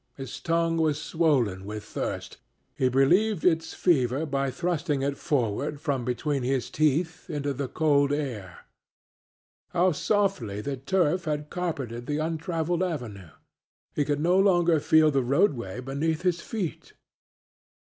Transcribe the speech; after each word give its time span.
His 0.17 0.39
tongue 0.39 0.77
was 0.77 0.99
swollen 0.99 1.63
with 1.63 1.83
thirst; 1.83 2.37
he 2.75 2.89
relieved 2.89 3.45
its 3.45 3.75
fever 3.75 4.25
by 4.25 4.49
thrusting 4.49 5.03
it 5.03 5.15
forward 5.15 5.79
from 5.79 6.05
between 6.05 6.41
his 6.41 6.71
teeth 6.71 7.29
into 7.29 7.53
the 7.53 7.67
cold 7.67 8.11
air. 8.11 8.61
How 9.73 9.91
softly 9.91 10.59
the 10.59 10.77
turf 10.77 11.25
had 11.25 11.51
carpeted 11.51 12.07
the 12.07 12.17
untraveled 12.17 12.81
avenue 12.81 13.29
he 13.93 14.03
could 14.03 14.19
no 14.19 14.39
longer 14.39 14.79
feel 14.79 15.11
the 15.11 15.21
roadway 15.21 15.79
beneath 15.81 16.23
his 16.23 16.41
feet! 16.41 16.93